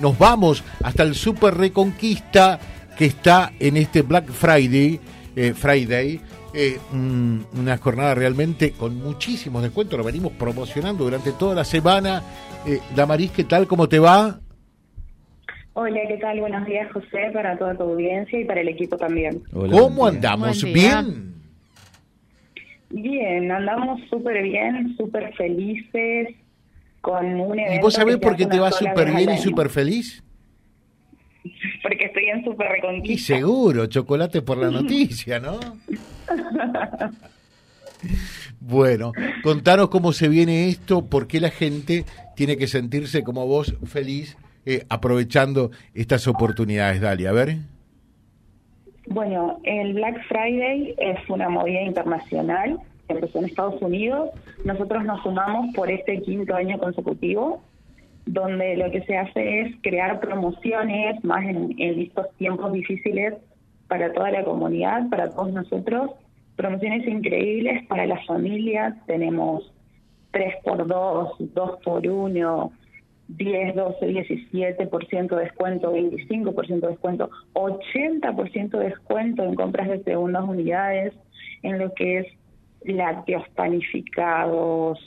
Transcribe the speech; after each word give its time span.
nos 0.00 0.18
vamos 0.18 0.64
hasta 0.82 1.02
el 1.02 1.14
Super 1.14 1.54
Reconquista 1.54 2.58
que 2.96 3.06
está 3.06 3.52
en 3.60 3.76
este 3.76 4.02
Black 4.02 4.26
Friday, 4.26 4.98
eh, 5.36 5.52
Friday 5.54 6.20
eh, 6.54 6.78
una 6.92 7.76
jornada 7.76 8.14
realmente 8.14 8.72
con 8.72 8.96
muchísimos 8.96 9.62
descuentos, 9.62 9.98
lo 9.98 10.04
venimos 10.04 10.32
promocionando 10.32 11.04
durante 11.04 11.32
toda 11.32 11.54
la 11.54 11.64
semana. 11.64 12.22
Eh, 12.66 12.80
Damaris, 12.96 13.30
¿qué 13.32 13.44
tal? 13.44 13.66
¿Cómo 13.66 13.88
te 13.88 13.98
va? 13.98 14.40
Hola, 15.74 16.00
¿qué 16.08 16.16
tal? 16.16 16.40
Buenos 16.40 16.66
días, 16.66 16.90
José, 16.92 17.30
para 17.32 17.56
toda 17.56 17.76
tu 17.76 17.84
audiencia 17.84 18.40
y 18.40 18.44
para 18.44 18.62
el 18.62 18.68
equipo 18.68 18.96
también. 18.96 19.42
¿Cómo 19.52 20.06
andamos? 20.06 20.64
¿Bien? 20.64 21.34
Bien, 22.90 23.52
andamos 23.52 24.00
súper 24.08 24.42
bien, 24.42 24.96
súper 24.96 25.32
felices, 25.34 26.28
con 27.00 27.24
un 27.40 27.58
evento... 27.58 27.74
¿Y 27.74 27.78
vos 27.80 27.94
sabés 27.94 28.16
por 28.18 28.36
qué 28.36 28.46
te 28.46 28.58
vas 28.58 28.76
súper 28.76 29.12
bien 29.14 29.30
y 29.30 29.38
súper 29.38 29.68
feliz? 29.68 30.22
Porque 31.82 32.04
estoy 32.06 32.28
en 32.28 32.44
súper 32.44 32.68
reconquista. 32.68 33.12
Y 33.12 33.18
seguro, 33.18 33.86
chocolate 33.86 34.42
por 34.42 34.58
la 34.58 34.70
noticia, 34.70 35.38
¿no? 35.40 35.58
bueno, 38.60 39.12
contanos 39.42 39.88
cómo 39.88 40.12
se 40.12 40.28
viene 40.28 40.68
esto, 40.68 41.06
por 41.06 41.26
qué 41.26 41.40
la 41.40 41.50
gente 41.50 42.04
tiene 42.36 42.56
que 42.56 42.66
sentirse 42.66 43.22
como 43.22 43.46
vos 43.46 43.74
feliz 43.84 44.36
eh, 44.66 44.84
aprovechando 44.88 45.70
estas 45.94 46.28
oportunidades. 46.28 47.00
Dale, 47.00 47.26
a 47.28 47.32
ver. 47.32 47.56
Bueno, 49.06 49.58
el 49.64 49.94
Black 49.94 50.22
Friday 50.28 50.94
es 50.98 51.18
una 51.30 51.48
movida 51.48 51.80
internacional 51.80 52.78
en 53.08 53.44
Estados 53.44 53.80
Unidos. 53.80 54.30
Nosotros 54.64 55.04
nos 55.04 55.22
sumamos 55.22 55.74
por 55.74 55.90
este 55.90 56.20
quinto 56.22 56.54
año 56.54 56.78
consecutivo, 56.78 57.62
donde 58.26 58.76
lo 58.76 58.90
que 58.90 59.02
se 59.02 59.16
hace 59.16 59.60
es 59.60 59.76
crear 59.82 60.20
promociones, 60.20 61.22
más 61.24 61.44
en, 61.44 61.74
estos 61.78 62.26
tiempos 62.36 62.72
difíciles 62.72 63.34
para 63.88 64.12
toda 64.12 64.30
la 64.30 64.44
comunidad, 64.44 65.08
para 65.08 65.30
todos 65.30 65.52
nosotros. 65.52 66.10
Promociones 66.56 67.06
increíbles 67.06 67.86
para 67.86 68.06
las 68.06 68.26
familias. 68.26 68.94
Tenemos 69.06 69.72
3x2, 70.32 71.38
2x1, 71.54 72.70
10, 73.28 73.74
12, 73.74 74.06
17% 74.06 75.36
de 75.36 75.44
descuento, 75.44 75.94
25% 75.94 76.80
de 76.80 76.88
descuento, 76.88 77.30
80% 77.54 78.70
de 78.70 78.84
descuento 78.84 79.42
en 79.44 79.54
compras 79.54 79.88
de 79.88 80.02
segundas 80.02 80.44
unidades, 80.44 81.14
en 81.62 81.78
lo 81.78 81.92
que 81.94 82.18
es 82.18 82.26
lácteos 82.84 83.48
panificados, 83.54 84.98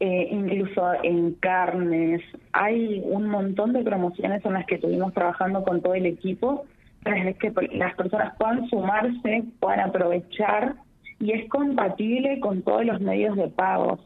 eh, 0.00 0.28
incluso 0.30 0.92
en 1.02 1.34
carnes. 1.34 2.22
Hay 2.52 3.02
un 3.04 3.28
montón 3.28 3.72
de 3.72 3.82
promociones 3.82 4.44
en 4.44 4.54
las 4.54 4.66
que 4.66 4.76
estuvimos 4.76 5.12
trabajando 5.12 5.62
con 5.62 5.82
todo 5.82 5.94
el 5.94 6.06
equipo 6.06 6.64
para 7.02 7.32
que 7.34 7.52
las 7.72 7.94
personas 7.94 8.34
puedan 8.38 8.68
sumarse, 8.68 9.44
puedan 9.58 9.80
aprovechar 9.80 10.76
y 11.18 11.32
es 11.32 11.48
compatible 11.50 12.40
con 12.40 12.62
todos 12.62 12.84
los 12.84 13.00
medios 13.00 13.36
de 13.36 13.48
pagos, 13.48 14.00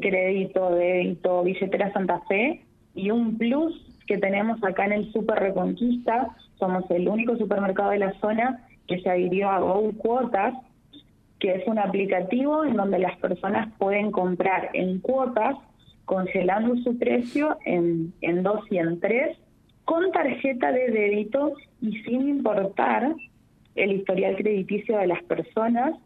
crédito, 0.00 0.74
débito, 0.74 1.42
billetera 1.42 1.92
Santa 1.92 2.20
Fe 2.28 2.62
y 2.94 3.10
un 3.10 3.38
plus 3.38 3.74
que 4.06 4.18
tenemos 4.18 4.62
acá 4.62 4.84
en 4.84 4.92
el 4.92 5.12
Super 5.12 5.38
Reconquista, 5.38 6.28
somos 6.58 6.84
el 6.90 7.08
único 7.08 7.36
supermercado 7.36 7.90
de 7.90 8.00
la 8.00 8.12
zona 8.20 8.66
que 8.86 9.00
se 9.00 9.08
adhirió 9.08 9.48
a 9.48 9.60
Go 9.60 9.92
Cuotas, 9.96 10.54
que 11.42 11.56
es 11.56 11.66
un 11.66 11.76
aplicativo 11.76 12.64
en 12.64 12.76
donde 12.76 13.00
las 13.00 13.18
personas 13.18 13.68
pueden 13.76 14.12
comprar 14.12 14.70
en 14.74 15.00
cuotas, 15.00 15.56
congelando 16.04 16.76
su 16.84 16.96
precio 16.96 17.58
en, 17.64 18.14
en 18.20 18.44
dos 18.44 18.60
y 18.70 18.78
en 18.78 19.00
tres, 19.00 19.36
con 19.84 20.12
tarjeta 20.12 20.70
de 20.70 20.92
débito 20.92 21.54
y 21.80 22.00
sin 22.02 22.28
importar 22.28 23.12
el 23.74 23.92
historial 23.92 24.36
crediticio 24.36 24.98
de 24.98 25.08
las 25.08 25.20
personas 25.24 25.98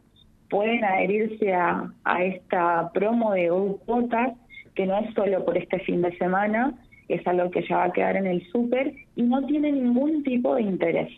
pueden 0.48 0.82
adherirse 0.82 1.52
a, 1.52 1.92
a 2.04 2.24
esta 2.24 2.90
promo 2.94 3.34
de 3.34 3.50
Go 3.50 3.76
Cuotas, 3.84 4.32
que 4.74 4.86
no 4.86 4.96
es 5.00 5.12
solo 5.12 5.44
por 5.44 5.58
este 5.58 5.80
fin 5.80 6.00
de 6.00 6.16
semana, 6.16 6.72
es 7.08 7.26
algo 7.26 7.50
que 7.50 7.62
ya 7.68 7.76
va 7.76 7.84
a 7.84 7.92
quedar 7.92 8.16
en 8.16 8.26
el 8.26 8.42
súper 8.50 8.94
y 9.16 9.22
no 9.22 9.44
tiene 9.44 9.70
ningún 9.70 10.22
tipo 10.22 10.54
de 10.54 10.62
interés. 10.62 11.12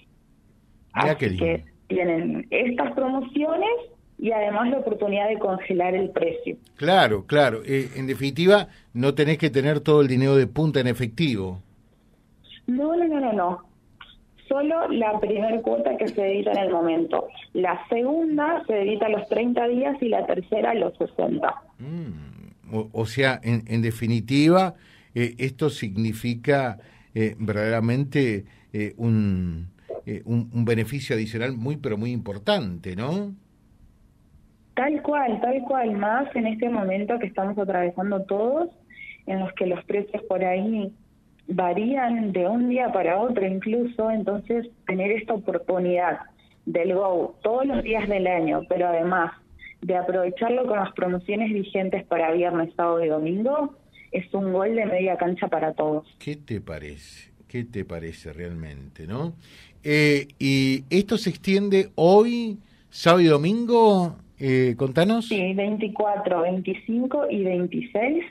Así 0.92 1.36
que 1.36 1.62
tienen 1.86 2.48
estas 2.50 2.92
promociones 2.94 3.70
y 4.18 4.32
además 4.32 4.70
la 4.70 4.78
oportunidad 4.78 5.28
de 5.28 5.38
congelar 5.38 5.94
el 5.94 6.10
precio. 6.10 6.56
Claro, 6.76 7.24
claro. 7.26 7.62
Eh, 7.64 7.90
en 7.96 8.06
definitiva, 8.06 8.68
no 8.92 9.14
tenés 9.14 9.38
que 9.38 9.50
tener 9.50 9.80
todo 9.80 10.00
el 10.00 10.08
dinero 10.08 10.36
de 10.36 10.46
punta 10.46 10.80
en 10.80 10.88
efectivo. 10.88 11.60
No, 12.66 12.96
no, 12.96 13.06
no, 13.06 13.20
no, 13.20 13.32
no 13.32 13.68
solo 14.48 14.88
la 14.88 15.20
primera 15.20 15.60
cuota 15.60 15.96
que 15.96 16.08
se 16.08 16.26
edita 16.26 16.52
en 16.52 16.58
el 16.58 16.70
momento. 16.70 17.28
La 17.52 17.86
segunda 17.88 18.64
se 18.66 18.82
edita 18.82 19.06
a 19.06 19.10
los 19.10 19.28
30 19.28 19.68
días 19.68 19.96
y 20.00 20.08
la 20.08 20.26
tercera 20.26 20.70
a 20.70 20.74
los 20.74 20.96
60. 20.96 21.54
Mm, 21.78 22.88
o, 22.92 23.06
sea, 23.06 23.40
en, 23.42 23.82
definitiva, 23.82 24.74
eh, 25.14 25.34
esto 25.38 25.70
significa 25.70 26.78
eh, 27.14 27.36
verdaderamente 27.38 28.44
eh, 28.72 28.94
un, 28.96 29.68
un, 30.24 30.64
beneficio 30.64 31.14
adicional 31.14 31.52
muy, 31.52 31.76
pero 31.76 31.96
muy 31.96 32.10
importante, 32.12 32.96
¿no? 32.96 33.34
Tal 34.78 35.02
cual, 35.02 35.40
tal 35.40 35.60
cual, 35.62 35.90
más 35.96 36.28
en 36.36 36.46
este 36.46 36.68
momento 36.68 37.18
que 37.18 37.26
estamos 37.26 37.58
atravesando 37.58 38.22
todos, 38.22 38.70
en 39.26 39.40
los 39.40 39.52
que 39.54 39.66
los 39.66 39.84
precios 39.86 40.22
por 40.28 40.44
ahí 40.44 40.92
varían 41.48 42.30
de 42.30 42.46
un 42.46 42.68
día 42.68 42.92
para 42.92 43.18
otro 43.18 43.44
incluso, 43.44 44.08
entonces 44.08 44.68
tener 44.86 45.10
esta 45.10 45.34
oportunidad 45.34 46.20
del 46.64 46.94
Go 46.94 47.36
todos 47.42 47.66
los 47.66 47.82
días 47.82 48.08
del 48.08 48.28
año, 48.28 48.62
pero 48.68 48.86
además 48.86 49.32
de 49.82 49.96
aprovecharlo 49.96 50.64
con 50.68 50.78
las 50.78 50.92
promociones 50.92 51.52
vigentes 51.52 52.04
para 52.04 52.30
viernes, 52.30 52.72
sábado 52.76 53.04
y 53.04 53.08
domingo, 53.08 53.74
es 54.12 54.32
un 54.32 54.52
gol 54.52 54.76
de 54.76 54.86
media 54.86 55.16
cancha 55.16 55.48
para 55.48 55.72
todos. 55.72 56.06
¿Qué 56.20 56.36
te 56.36 56.60
parece? 56.60 57.32
¿Qué 57.48 57.64
te 57.64 57.84
parece 57.84 58.32
realmente, 58.32 59.08
no? 59.08 59.34
Eh, 59.82 60.28
y 60.38 60.84
esto 60.88 61.18
se 61.18 61.30
extiende 61.30 61.90
hoy, 61.96 62.60
sábado 62.90 63.22
y 63.22 63.26
domingo, 63.26 64.14
eh, 64.38 64.74
contanos. 64.76 65.28
Sí, 65.28 65.54
24, 65.54 66.42
25 66.42 67.26
y 67.30 67.44
26 67.44 68.24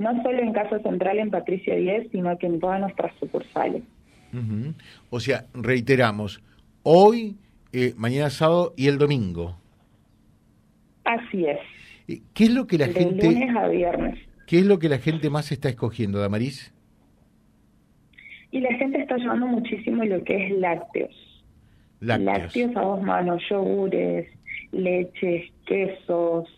no 0.00 0.22
solo 0.22 0.38
en 0.38 0.52
Casa 0.52 0.78
Central 0.80 1.18
en 1.18 1.30
Patricio 1.30 1.76
10, 1.76 2.10
sino 2.10 2.36
que 2.38 2.46
en 2.46 2.58
todas 2.58 2.80
nuestras 2.80 3.14
sucursales. 3.20 3.82
O 5.10 5.20
sea, 5.20 5.44
reiteramos, 5.52 6.42
hoy, 6.82 7.36
eh, 7.72 7.92
mañana 7.96 8.30
sábado 8.30 8.72
y 8.76 8.86
el 8.86 8.96
domingo. 8.96 9.56
Así 11.04 11.44
es. 11.44 11.58
Eh, 12.08 12.22
¿Qué 12.32 12.44
es 12.44 12.50
lo 12.50 12.66
que 12.66 12.78
la 12.78 12.86
de 12.86 12.94
gente... 12.94 13.26
lunes 13.26 13.56
a 13.56 13.68
viernes. 13.68 14.18
¿Qué 14.46 14.60
es 14.60 14.64
lo 14.64 14.78
que 14.78 14.88
la 14.88 14.98
gente 14.98 15.28
más 15.28 15.52
está 15.52 15.68
escogiendo, 15.68 16.18
Damaris? 16.18 16.72
Y 18.52 18.60
la 18.60 18.72
gente 18.74 19.02
está 19.02 19.16
llevando 19.16 19.46
muchísimo 19.48 20.02
lo 20.04 20.24
que 20.24 20.46
es 20.46 20.58
lácteos. 20.58 21.44
Lácteos. 22.00 22.24
Lácteos 22.24 22.76
a 22.76 22.80
dos 22.80 23.02
manos, 23.02 23.42
yogures, 23.50 24.26
leches, 24.72 25.50
quesos, 25.66 26.48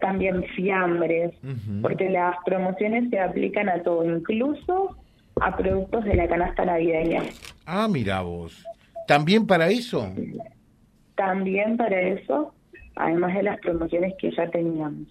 también 0.00 0.44
fiambres, 0.56 1.32
porque 1.80 2.10
las 2.10 2.36
promociones 2.44 3.08
se 3.10 3.20
aplican 3.20 3.68
a 3.68 3.82
todo, 3.82 4.04
incluso 4.04 4.96
a 5.40 5.56
productos 5.56 6.04
de 6.04 6.14
la 6.14 6.28
canasta 6.28 6.64
navideña. 6.64 7.22
Ah, 7.66 7.86
mira 7.88 8.20
vos. 8.22 8.64
¿También 9.06 9.46
para 9.46 9.68
eso? 9.68 10.12
También 11.14 11.76
para 11.76 12.00
eso, 12.00 12.52
además 12.96 13.34
de 13.34 13.44
las 13.44 13.60
promociones 13.60 14.14
que 14.18 14.32
ya 14.32 14.50
teníamos. 14.50 15.08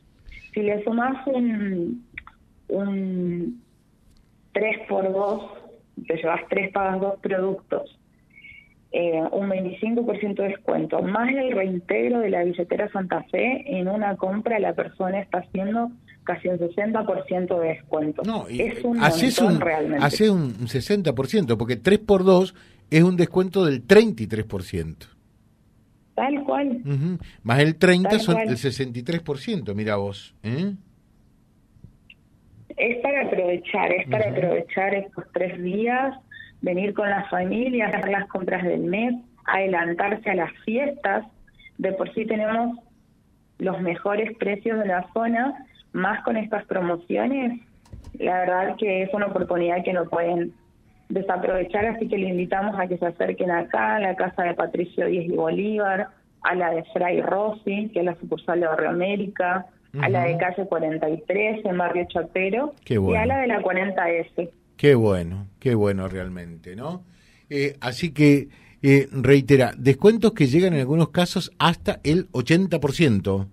Si 0.54 0.62
le 0.62 0.84
sumas 0.84 1.26
un, 1.28 2.06
un 2.68 3.62
3x2, 4.54 5.50
te 6.08 6.16
llevas 6.18 6.42
3 6.50 6.72
pagas 6.74 7.00
dos 7.00 7.20
productos 7.22 7.98
eh, 8.94 9.22
un 9.32 9.50
25% 9.50 10.36
de 10.36 10.48
descuento, 10.50 11.02
más 11.02 11.30
el 11.30 11.54
reintegro 11.54 12.20
de 12.20 12.30
la 12.30 12.44
billetera 12.44 12.92
Santa 12.92 13.24
Fe, 13.32 13.64
en 13.80 13.88
una 13.88 14.18
compra 14.18 14.60
la 14.60 14.74
persona 14.74 15.22
está 15.22 15.40
haciendo 15.40 15.92
casi 16.24 16.50
un 16.50 16.60
60% 16.60 17.60
de 17.60 17.68
descuento. 17.70 18.22
No, 18.24 18.48
es 18.50 18.84
un 18.84 19.02
haces 19.02 19.40
un, 19.40 19.62
realmente. 19.62 20.06
Hace 20.06 20.30
un 20.30 20.54
60%, 20.68 21.58
porque 21.58 21.78
3 21.78 22.00
por 22.00 22.26
2 22.26 22.54
es 22.90 23.04
un 23.04 23.16
descuento 23.16 23.66
del 23.66 23.88
33%. 23.88 24.96
Tal 26.14 26.44
cual. 26.44 26.82
Más 27.44 27.60
el 27.60 27.78
30 27.78 28.20
son 28.20 28.40
el 28.40 28.50
63%, 28.50 29.74
mira 29.74 29.96
vos. 29.96 30.36
¿eh? 30.44 30.74
Es 32.76 32.98
para 33.02 33.26
aprovechar, 33.26 33.92
es 33.94 34.10
para 34.10 34.30
aprovechar 34.32 34.94
estos 34.96 35.24
tres 35.34 35.62
días 35.64 36.14
venir 36.62 36.94
con 36.94 37.10
las 37.10 37.30
familias, 37.30 37.94
hacer 37.94 38.12
las 38.12 38.28
compras 38.28 38.64
del 38.64 38.82
mes, 38.82 39.14
adelantarse 39.46 40.30
a 40.30 40.36
las 40.36 40.52
fiestas. 40.64 41.26
De 41.78 41.92
por 41.94 42.14
sí 42.14 42.26
tenemos 42.26 42.78
los 43.58 43.80
mejores 43.82 44.36
precios 44.38 44.80
de 44.80 44.88
la 44.88 45.08
zona, 45.14 45.66
más 45.94 46.24
con 46.24 46.38
estas 46.38 46.66
promociones, 46.66 47.62
La 48.18 48.40
verdad 48.40 48.76
que 48.78 49.04
es 49.04 49.14
una 49.14 49.28
oportunidad 49.28 49.84
que 49.84 49.94
no 49.94 50.06
pueden 50.06 50.54
desaprovechar, 51.10 51.86
así 51.86 52.08
que 52.08 52.18
le 52.18 52.30
invitamos 52.30 52.80
a 52.80 52.88
que 52.88 52.98
se 52.98 53.06
acerquen 53.06 53.52
acá, 53.52 53.96
a 53.96 54.00
la 54.00 54.16
casa 54.16 54.44
de 54.44 54.54
Patricio 54.54 55.06
Díez 55.08 55.26
y 55.26 55.36
Bolívar, 55.36 56.08
a 56.42 56.56
la 56.56 56.72
de 56.72 56.84
Fray 56.94 57.22
Rossi, 57.22 57.90
que 57.90 58.00
es 58.00 58.06
la 58.06 58.16
sucursal 58.16 58.60
de 58.62 58.68
Barrio 58.68 58.90
América, 58.90 59.66
a 60.00 60.10
la 60.10 60.24
de 60.24 60.38
calle 60.38 60.66
43 60.66 61.66
en 61.66 61.78
Barrio 61.78 62.06
Chapero 62.08 62.74
y 62.88 63.16
a 63.16 63.26
la 63.26 63.40
de 63.40 63.48
la 63.48 63.62
40S. 63.62 64.50
Qué 64.82 64.96
bueno, 64.96 65.46
qué 65.60 65.76
bueno 65.76 66.08
realmente, 66.08 66.76
¿no? 66.76 67.04
Eh, 67.52 67.78
así 67.82 68.16
que, 68.16 68.48
eh, 68.82 69.08
reitera, 69.12 69.74
descuentos 69.78 70.32
que 70.32 70.48
llegan 70.48 70.74
en 70.74 70.80
algunos 70.80 71.10
casos 71.10 71.52
hasta 71.60 72.00
el 72.04 72.32
80%. 72.32 73.46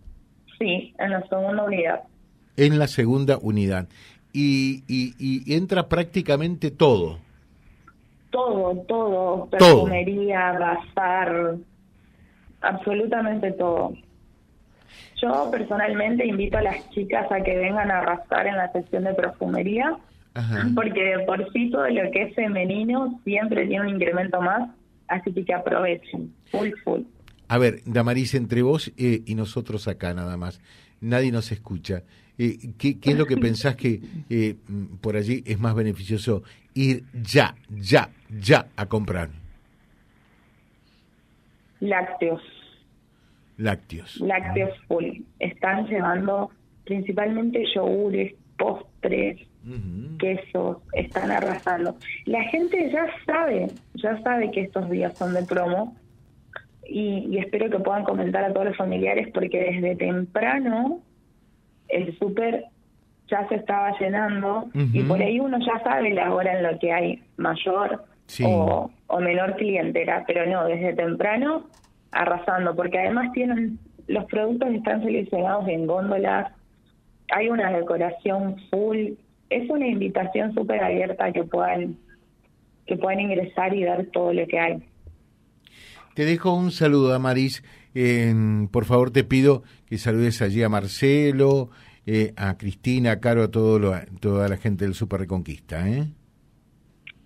Sí, 0.58 0.94
en 0.98 1.10
la 1.10 1.22
segunda 1.28 1.64
unidad. 1.64 2.00
En 2.56 2.78
la 2.78 2.88
segunda 2.88 3.36
unidad. 3.42 3.88
Y, 4.32 4.84
y, 4.88 5.54
entra 5.54 5.86
prácticamente 5.90 6.70
todo. 6.70 7.18
Todo, 8.30 8.82
todo. 8.88 9.50
Perfumería, 9.50 10.52
bazar, 10.52 11.56
absolutamente 12.62 13.52
todo. 13.52 13.92
Yo 15.20 15.50
personalmente 15.50 16.26
invito 16.26 16.56
a 16.56 16.62
las 16.62 16.88
chicas 16.88 17.30
a 17.30 17.42
que 17.42 17.54
vengan 17.54 17.90
a 17.90 17.98
arrasar 17.98 18.46
en 18.46 18.56
la 18.56 18.72
sección 18.72 19.04
de 19.04 19.12
perfumería, 19.12 19.94
porque 20.74 21.14
por 21.26 21.52
sí 21.52 21.70
todo 21.70 21.88
lo 21.88 22.10
que 22.10 22.22
es 22.22 22.34
femenino 22.34 23.20
siempre 23.24 23.66
tiene 23.66 23.86
un 23.86 23.94
incremento 23.94 24.40
más, 24.40 24.70
así 25.08 25.32
que 25.32 25.44
que 25.44 25.54
aprovechen, 25.54 26.32
full, 26.50 26.70
full. 26.84 27.02
A 27.48 27.58
ver, 27.58 27.80
Damaris, 27.86 28.34
entre 28.34 28.62
vos 28.62 28.92
eh, 28.98 29.22
y 29.24 29.34
nosotros 29.34 29.88
acá 29.88 30.12
nada 30.12 30.36
más, 30.36 30.60
nadie 31.00 31.32
nos 31.32 31.50
escucha. 31.50 32.02
Eh, 32.38 32.56
¿qué, 32.78 32.98
es 33.02 33.18
lo 33.18 33.26
que 33.26 33.36
pensás 33.38 33.74
que 33.74 34.00
eh, 34.28 34.54
por 35.00 35.16
allí 35.16 35.42
es 35.46 35.58
más 35.58 35.74
beneficioso 35.74 36.42
ir 36.74 37.04
ya, 37.14 37.54
ya, 37.70 38.10
ya 38.28 38.68
a 38.76 38.86
comprar? 38.86 39.30
Lácteos. 41.80 42.42
Lácteos. 43.56 44.20
Lácteos 44.20 44.78
full. 44.86 45.22
Están 45.38 45.86
llevando 45.88 46.50
principalmente 46.84 47.64
yogures, 47.74 48.34
postres, 48.56 49.40
quesos, 50.18 50.78
están 50.92 51.30
arrasando. 51.30 51.96
La 52.24 52.42
gente 52.44 52.90
ya 52.90 53.06
sabe, 53.26 53.68
ya 53.94 54.20
sabe 54.22 54.50
que 54.50 54.62
estos 54.62 54.88
días 54.90 55.16
son 55.16 55.34
de 55.34 55.42
promo 55.42 55.96
y, 56.86 57.38
espero 57.38 57.70
que 57.70 57.78
puedan 57.78 58.04
comentar 58.04 58.44
a 58.44 58.52
todos 58.52 58.66
los 58.68 58.76
familiares 58.76 59.28
porque 59.32 59.58
desde 59.72 59.96
temprano 59.96 61.00
el 61.88 62.16
súper 62.18 62.64
ya 63.28 63.46
se 63.48 63.56
estaba 63.56 63.98
llenando 63.98 64.70
y 64.74 65.02
por 65.02 65.20
ahí 65.20 65.38
uno 65.38 65.58
ya 65.58 65.82
sabe 65.84 66.14
la 66.14 66.32
hora 66.32 66.56
en 66.56 66.62
la 66.62 66.78
que 66.78 66.92
hay 66.92 67.22
mayor 67.36 68.04
o, 68.42 68.90
o 69.06 69.20
menor 69.20 69.56
clientela, 69.56 70.24
pero 70.26 70.46
no, 70.46 70.64
desde 70.64 70.94
temprano 70.94 71.66
arrasando, 72.10 72.74
porque 72.74 72.98
además 72.98 73.32
tienen 73.32 73.78
los 74.08 74.24
productos 74.24 74.70
están 74.70 75.02
seleccionados 75.02 75.68
en 75.68 75.86
góndolas, 75.86 76.50
hay 77.30 77.50
una 77.50 77.70
decoración 77.70 78.56
full, 78.70 79.12
es 79.50 79.68
una 79.70 79.86
invitación 79.86 80.54
súper 80.54 80.82
abierta 80.82 81.32
que 81.32 81.44
puedan 81.44 81.96
que 82.86 82.96
puedan 82.96 83.20
ingresar 83.20 83.74
y 83.74 83.84
ver 83.84 84.10
todo 84.12 84.32
lo 84.32 84.46
que 84.46 84.58
hay. 84.58 84.82
Te 86.14 86.24
dejo 86.24 86.54
un 86.54 86.70
saludo, 86.70 87.14
Amaris. 87.14 87.62
por 88.72 88.86
favor, 88.86 89.10
te 89.10 89.24
pido 89.24 89.62
que 89.86 89.98
saludes 89.98 90.40
allí 90.40 90.62
a 90.62 90.68
Marcelo, 90.68 91.68
eh, 92.06 92.32
a 92.36 92.56
Cristina, 92.56 93.12
a 93.12 93.20
Caro, 93.20 93.42
a 93.42 93.50
todo 93.50 93.92
toda 94.20 94.48
la 94.48 94.56
gente 94.56 94.86
del 94.86 94.94
Super 94.94 95.20
Reconquista. 95.20 95.86
¿eh? 95.88 96.06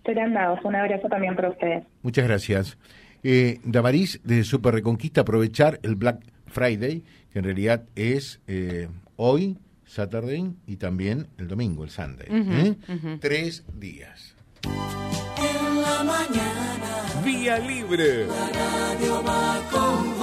Serán 0.05 0.35
dados. 0.35 0.59
Un 0.65 0.75
abrazo 0.75 1.09
también 1.09 1.37
para 1.37 1.51
ustedes. 1.51 1.85
Muchas 2.03 2.27
gracias. 2.27 2.79
Eh, 3.23 3.59
Damaris, 3.65 4.21
desde 4.25 4.45
Super 4.45 4.75
Reconquista, 4.75 5.21
aprovechar 5.21 5.79
el 5.83 5.95
Black 5.95 6.25
Friday, 6.47 7.05
que 7.33 7.39
en 7.39 7.45
realidad 7.45 7.85
es 7.95 8.41
eh, 8.49 8.89
hoy, 9.17 9.59
Saturday, 9.93 10.55
y 10.67 10.77
también 10.77 11.29
el 11.37 11.49
domingo, 11.49 11.85
el 11.85 11.91
Sunday. 11.91 12.27
¿eh? 12.31 13.19
Tres 13.21 13.65
días. 13.79 14.35
En 14.65 15.83
la 15.83 16.03
mañana. 16.03 17.23
Vía 17.23 17.59
libre. 17.59 18.27
La 18.27 18.49
radio 18.49 19.23
va 19.23 19.61
con 19.71 20.22